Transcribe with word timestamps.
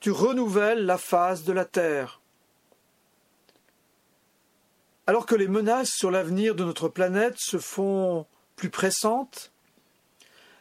tu 0.00 0.10
renouvelles 0.10 0.86
la 0.86 0.98
phase 0.98 1.44
de 1.44 1.52
la 1.52 1.64
terre. 1.64 2.20
Alors 5.06 5.26
que 5.26 5.34
les 5.34 5.48
menaces 5.48 5.90
sur 5.90 6.10
l'avenir 6.10 6.54
de 6.54 6.64
notre 6.64 6.88
planète 6.88 7.36
se 7.38 7.58
font 7.58 8.26
plus 8.56 8.70
pressantes, 8.70 9.52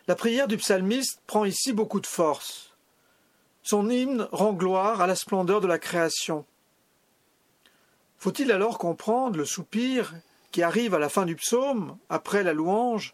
la 0.08 0.16
prière 0.16 0.48
du 0.48 0.58
psalmiste 0.58 1.22
prend 1.28 1.46
ici 1.46 1.72
beaucoup 1.72 2.00
de 2.00 2.08
force. 2.08 2.76
Son 3.64 3.90
hymne 3.90 4.28
rend 4.32 4.54
gloire 4.54 5.02
à 5.02 5.08
la 5.08 5.16
splendeur 5.16 5.62
de 5.62 5.68
la 5.68 5.78
création. 5.78 6.46
Faut-il 8.18 8.52
alors 8.52 8.78
comprendre 8.78 9.38
le 9.38 9.46
soupir 9.46 10.14
qui 10.52 10.64
arrive 10.64 10.96
à 10.96 11.00
la 11.00 11.10
fin 11.10 11.26
du 11.26 11.36
psaume, 11.36 11.98
après 12.10 12.44
la 12.44 12.54
louange, 12.54 13.14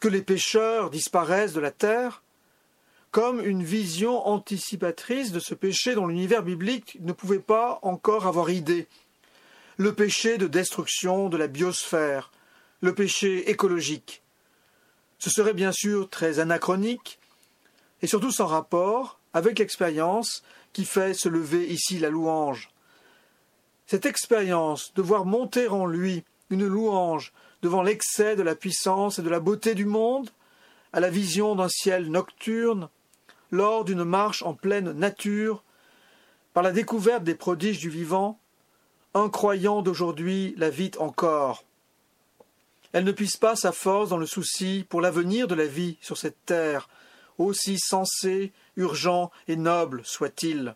que 0.00 0.08
les 0.08 0.22
pécheurs 0.22 0.90
disparaissent 0.90 1.52
de 1.52 1.60
la 1.60 1.72
terre, 1.72 2.22
comme 3.10 3.44
une 3.44 3.62
vision 3.62 4.26
anticipatrice 4.26 5.32
de 5.32 5.40
ce 5.40 5.54
péché 5.54 5.94
dont 5.94 6.06
l'univers 6.06 6.42
biblique 6.42 6.98
ne 7.00 7.12
pouvait 7.12 7.38
pas 7.38 7.78
encore 7.82 8.26
avoir 8.26 8.50
idée. 8.50 8.86
Le 9.76 9.94
péché 9.94 10.38
de 10.38 10.46
destruction 10.46 11.28
de 11.28 11.36
la 11.36 11.46
biosphère, 11.46 12.30
le 12.80 12.94
péché 12.94 13.50
écologique. 13.50 14.22
Ce 15.18 15.30
serait 15.30 15.54
bien 15.54 15.72
sûr 15.72 16.08
très 16.08 16.38
anachronique 16.38 17.18
et 18.02 18.06
surtout 18.06 18.30
sans 18.30 18.46
rapport 18.46 19.18
avec 19.32 19.58
l'expérience 19.58 20.42
qui 20.72 20.84
fait 20.84 21.14
se 21.14 21.28
lever 21.28 21.66
ici 21.66 21.98
la 21.98 22.10
louange. 22.10 22.70
Cette 23.86 24.06
expérience 24.06 24.92
de 24.94 25.02
voir 25.02 25.24
monter 25.24 25.68
en 25.68 25.86
lui 25.86 26.24
une 26.50 26.66
louange 26.66 27.32
devant 27.62 27.82
l'excès 27.82 28.36
de 28.36 28.42
la 28.42 28.54
puissance 28.54 29.18
et 29.18 29.22
de 29.22 29.30
la 29.30 29.40
beauté 29.40 29.74
du 29.74 29.86
monde, 29.86 30.30
à 30.92 31.00
la 31.00 31.10
vision 31.10 31.54
d'un 31.54 31.68
ciel 31.68 32.10
nocturne, 32.10 32.88
lors 33.50 33.84
d'une 33.84 34.04
marche 34.04 34.42
en 34.42 34.54
pleine 34.54 34.92
nature, 34.92 35.62
par 36.54 36.62
la 36.62 36.72
découverte 36.72 37.24
des 37.24 37.34
prodiges 37.34 37.78
du 37.78 37.90
vivant, 37.90 38.38
un 39.14 39.28
croyant 39.28 39.82
d'aujourd'hui 39.82 40.54
la 40.56 40.70
vit 40.70 40.90
encore. 40.98 41.64
Elle 42.92 43.04
ne 43.04 43.12
puise 43.12 43.36
pas 43.36 43.56
sa 43.56 43.72
force 43.72 44.08
dans 44.10 44.16
le 44.16 44.26
souci 44.26 44.84
pour 44.88 45.00
l'avenir 45.00 45.46
de 45.46 45.54
la 45.54 45.66
vie 45.66 45.98
sur 46.00 46.16
cette 46.16 46.44
terre, 46.46 46.88
aussi 47.36 47.78
sensé, 47.78 48.52
urgent 48.76 49.30
et 49.46 49.56
noble 49.56 50.02
soit-il. 50.04 50.74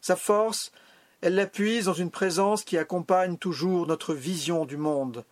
Sa 0.00 0.16
force, 0.16 0.72
elle 1.20 1.34
l'appuie 1.34 1.82
dans 1.82 1.94
une 1.94 2.10
présence 2.10 2.64
qui 2.64 2.78
accompagne 2.78 3.36
toujours 3.36 3.86
notre 3.86 4.14
vision 4.14 4.64
du 4.64 4.76
monde, 4.76 5.24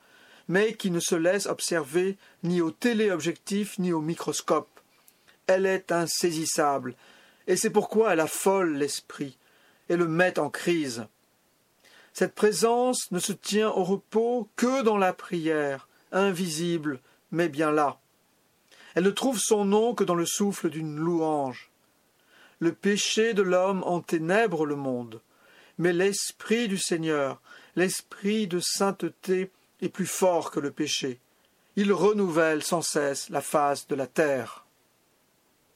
mais 0.48 0.74
qui 0.74 0.90
ne 0.90 1.00
se 1.00 1.14
laisse 1.14 1.46
observer 1.46 2.16
ni 2.42 2.60
au 2.60 2.70
téléobjectif 2.70 3.78
ni 3.78 3.92
au 3.92 4.00
microscope. 4.00 4.75
Elle 5.46 5.66
est 5.66 5.92
insaisissable, 5.92 6.94
et 7.46 7.56
c'est 7.56 7.70
pourquoi 7.70 8.12
elle 8.12 8.20
affole 8.20 8.76
l'esprit 8.76 9.38
et 9.88 9.96
le 9.96 10.08
met 10.08 10.38
en 10.38 10.50
crise. 10.50 11.06
Cette 12.12 12.34
présence 12.34 13.10
ne 13.12 13.18
se 13.18 13.32
tient 13.32 13.68
au 13.68 13.84
repos 13.84 14.48
que 14.56 14.82
dans 14.82 14.96
la 14.96 15.12
prière, 15.12 15.88
invisible, 16.12 17.00
mais 17.30 17.48
bien 17.48 17.70
là. 17.70 17.98
Elle 18.94 19.04
ne 19.04 19.10
trouve 19.10 19.38
son 19.38 19.64
nom 19.64 19.94
que 19.94 20.04
dans 20.04 20.14
le 20.14 20.26
souffle 20.26 20.70
d'une 20.70 20.96
louange. 20.96 21.70
Le 22.58 22.72
péché 22.72 23.34
de 23.34 23.42
l'homme 23.42 23.82
enténèbre 23.84 24.64
le 24.64 24.76
monde 24.76 25.20
mais 25.78 25.92
l'Esprit 25.92 26.68
du 26.68 26.78
Seigneur, 26.78 27.40
l'Esprit 27.74 28.46
de 28.46 28.60
sainteté, 28.60 29.50
est 29.82 29.88
plus 29.88 30.06
fort 30.06 30.50
que 30.50 30.60
le 30.60 30.70
péché. 30.70 31.20
Il 31.76 31.92
renouvelle 31.92 32.62
sans 32.62 32.80
cesse 32.80 33.28
la 33.28 33.42
face 33.42 33.86
de 33.86 33.94
la 33.94 34.06
terre. 34.06 34.65